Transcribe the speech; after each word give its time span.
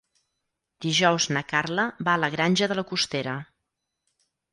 Dijous 0.85 1.27
na 1.35 1.43
Carla 1.51 1.85
va 2.07 2.15
a 2.17 2.21
la 2.21 2.29
Granja 2.37 2.69
de 2.73 2.79
la 2.79 2.85
Costera. 2.93 3.37